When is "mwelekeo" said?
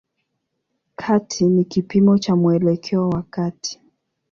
2.35-3.09